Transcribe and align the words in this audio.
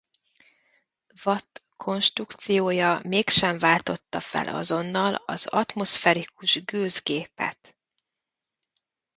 Watt 1.23 1.63
konstrukciója 1.77 2.99
mégsem 3.03 3.57
váltotta 3.57 4.19
fel 4.19 4.55
azonnal 4.55 5.15
az 5.25 5.45
atmoszferikus 5.47 6.63
gőzgépet. 6.63 7.77